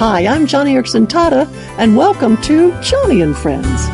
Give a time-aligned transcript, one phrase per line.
[0.00, 1.46] Hi, I'm Joni Eareckson Tada,
[1.76, 3.86] and welcome to Joni and Friends.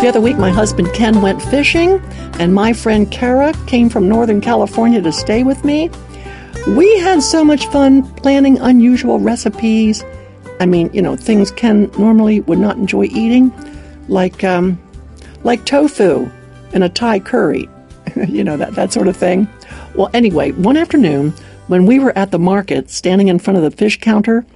[0.00, 2.00] The other week, my husband Ken went fishing,
[2.34, 5.90] and my friend Kara came from Northern California to stay with me.
[6.76, 10.04] We had so much fun planning unusual recipes.
[10.60, 13.52] I mean, you know, things Ken normally would not enjoy eating,
[14.06, 14.80] like um,
[15.42, 16.30] like tofu
[16.72, 17.68] in a Thai curry,
[18.28, 19.48] you know that that sort of thing.
[19.96, 21.32] Well, anyway, one afternoon
[21.66, 24.46] when we were at the market, standing in front of the fish counter,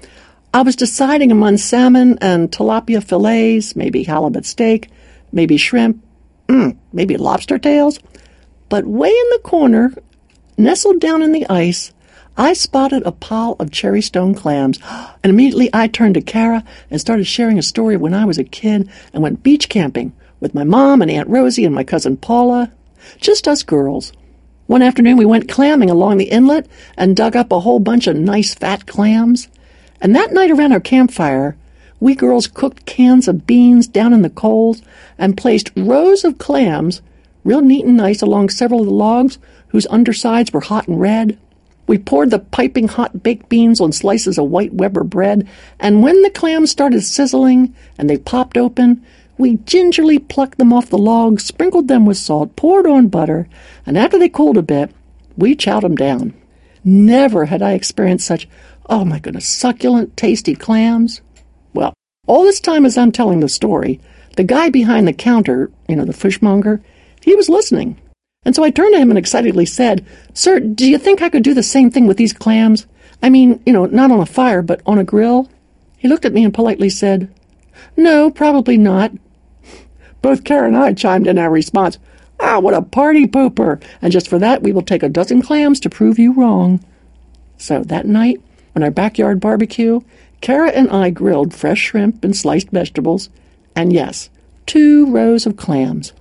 [0.55, 4.89] I was deciding among salmon and tilapia fillets, maybe halibut steak,
[5.33, 6.01] maybe shrimp,
[6.47, 7.99] mm, maybe lobster tails.
[8.69, 9.93] But way in the corner,
[10.57, 11.93] nestled down in the ice,
[12.37, 14.79] I spotted a pile of cherry stone clams,
[15.25, 18.45] and immediately I turned to Kara and started sharing a story when I was a
[18.45, 22.71] kid and went beach camping with my mom and Aunt Rosie and my cousin Paula.
[23.19, 24.13] Just us girls.
[24.69, 28.15] One afternoon we went clamming along the inlet and dug up a whole bunch of
[28.15, 29.49] nice fat clams.
[30.05, 31.57] And that night around our campfire,
[31.99, 34.83] we girls cooked cans of beans down in the coals
[35.17, 37.01] and placed rows of clams,
[37.43, 39.39] real neat and nice, along several of the logs
[39.69, 41.39] whose undersides were hot and red.
[41.87, 45.49] We poured the piping hot baked beans on slices of white Weber bread,
[45.81, 49.03] and when the clams started sizzling and they popped open,
[49.39, 53.49] we gingerly plucked them off the logs, sprinkled them with salt, poured on butter,
[53.87, 54.91] and after they cooled a bit,
[55.39, 56.35] we chowed them down.
[56.87, 58.47] Never had I experienced such,
[58.87, 61.21] oh my goodness, succulent, tasty clams.
[61.73, 61.95] Well,
[62.27, 64.01] all this time as I'm telling the story,
[64.37, 66.83] the guy behind the counter, you know, the fishmonger,
[67.21, 68.01] he was listening.
[68.45, 71.43] And so I turned to him and excitedly said, Sir, do you think I could
[71.43, 72.87] do the same thing with these clams?
[73.23, 75.49] I mean, you know, not on a fire, but on a grill?
[75.97, 77.33] He looked at me and politely said,
[77.97, 79.13] No, probably not.
[80.21, 81.99] Both Kara and I chimed in our response,
[82.41, 83.83] Ah, what a party pooper!
[84.03, 86.85] And just for that, we will take a dozen clams to prove you wrong.
[87.57, 88.43] So that night,
[88.75, 90.01] on our backyard barbecue,
[90.41, 93.31] Kara and I grilled fresh shrimp and sliced vegetables,
[93.75, 94.31] and yes,
[94.67, 96.13] two rows of clams.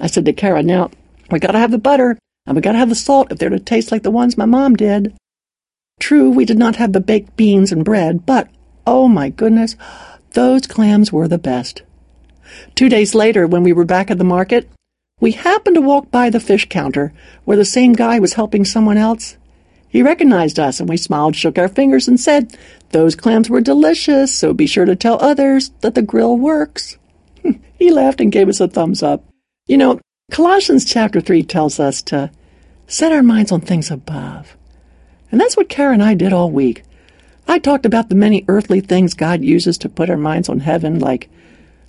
[0.00, 0.90] I said to Kara, Now,
[1.30, 3.90] we gotta have the butter, and we gotta have the salt if they're to taste
[3.90, 5.14] like the ones my mom did.
[6.00, 8.48] True, we did not have the baked beans and bread, but
[8.86, 9.76] oh my goodness,
[10.32, 11.82] those clams were the best.
[12.74, 14.68] Two days later, when we were back at the market,
[15.20, 17.12] we happened to walk by the fish counter
[17.44, 19.36] where the same guy was helping someone else.
[19.92, 22.56] He recognized us and we smiled, shook our fingers, and said,
[22.92, 26.96] Those clams were delicious, so be sure to tell others that the grill works.
[27.78, 29.22] he laughed and gave us a thumbs up.
[29.66, 32.30] You know, Colossians chapter 3 tells us to
[32.86, 34.56] set our minds on things above.
[35.30, 36.84] And that's what Kara and I did all week.
[37.46, 41.00] I talked about the many earthly things God uses to put our minds on heaven,
[41.00, 41.28] like,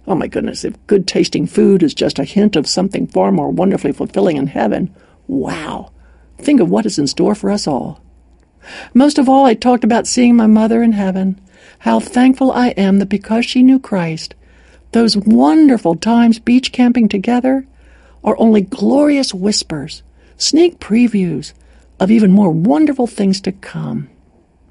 [0.05, 3.49] oh my goodness, if good tasting food is just a hint of something far more
[3.49, 4.93] wonderfully fulfilling in heaven,
[5.25, 5.93] wow,
[6.37, 8.01] think of what is in store for us all.
[8.93, 11.39] Most of all, I talked about seeing my mother in heaven,
[11.79, 14.35] how thankful I am that because she knew Christ,
[14.91, 17.65] those wonderful times beach camping together
[18.23, 20.03] are only glorious whispers,
[20.37, 21.53] sneak previews
[21.99, 24.09] of even more wonderful things to come.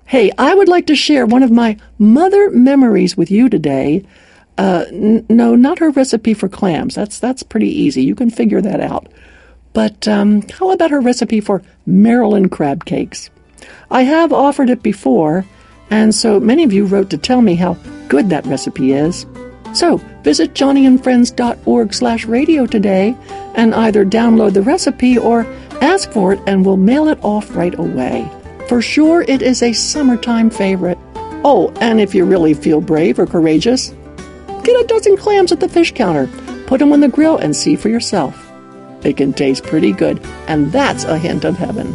[0.07, 4.05] Hey, I would like to share one of my mother memories with you today.
[4.59, 6.95] Uh, n- no, not her recipe for clams.
[6.95, 8.03] That's that's pretty easy.
[8.03, 9.09] You can figure that out.
[9.73, 13.31] But um, how about her recipe for Maryland crab cakes?
[13.91, 15.45] I have offered it before,
[15.91, 17.75] and so many of you wrote to tell me how
[18.09, 19.27] good that recipe is.
[19.75, 23.17] So visit joniandfriends.org slash radio today
[23.55, 25.47] and either download the recipe or
[25.81, 28.31] ask for it and we'll mail it off right away.
[28.69, 30.99] For sure, it is a summertime favorite.
[31.45, 33.95] Oh, and if you really feel brave or courageous,
[34.63, 36.29] get a dozen clams at the fish counter,
[36.67, 38.42] put them on the grill, and see for yourself.
[39.05, 41.95] It can taste pretty good, and that's a hint of heaven.